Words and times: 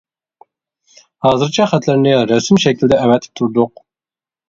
ھازىرچە 1.27 1.69
خەتلەرنى 1.75 2.17
رەسىم 2.35 2.65
شەكلىدە 2.67 3.01
ئەۋەتىپ 3.07 3.41
تۇردۇق. 3.43 3.89